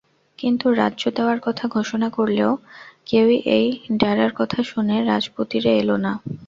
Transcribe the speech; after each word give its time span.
কিন্তু 0.39 0.65
রাজ্য 0.81 1.03
দেওয়ার 1.17 1.39
কথা 1.43 1.65
ঘোষণা 1.75 2.07
করলেও 2.17 2.51
কেউই 3.07 3.37
এই 3.57 3.67
ঢ্যাঁড়ার 3.99 4.31
কথা 4.39 4.59
শুনে 4.69 4.95
রাজপুরীতে 5.09 5.57
এল 5.81 5.89
না। 6.05 6.11